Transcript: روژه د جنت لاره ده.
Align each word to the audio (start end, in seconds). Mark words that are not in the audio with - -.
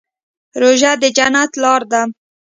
روژه 0.61 0.91
د 1.01 1.03
جنت 1.17 1.51
لاره 1.63 1.85
ده. 1.91 2.01